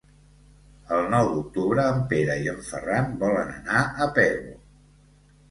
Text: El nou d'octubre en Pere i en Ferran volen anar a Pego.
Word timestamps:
El 0.95 1.03
nou 1.13 1.29
d'octubre 1.33 1.83
en 1.97 2.01
Pere 2.13 2.39
i 2.47 2.49
en 2.55 2.65
Ferran 2.71 3.13
volen 3.27 3.53
anar 3.59 3.85
a 3.85 4.11
Pego. 4.19 4.59